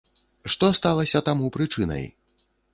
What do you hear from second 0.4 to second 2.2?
Што сталася таму прычынай?